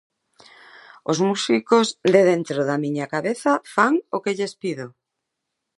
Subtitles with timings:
[1.11, 4.87] Os músicos de dentro da miña cabeza fan o que lles pido